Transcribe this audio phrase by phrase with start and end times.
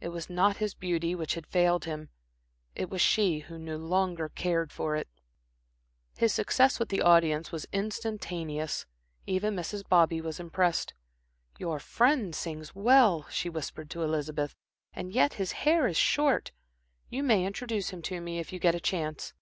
[0.00, 2.08] It was not his beauty which had failed him,
[2.74, 5.06] it was she who no longer cared for it.
[6.16, 8.84] His success with the audience was instantaneous.
[9.28, 9.88] Even Mrs.
[9.88, 10.92] Bobby was impressed.
[11.56, 14.56] "Your friend sings well," she whispered to Elizabeth,
[14.92, 16.50] "and yet his hair is short.
[17.08, 19.34] You may introduce him to me if you get a chance."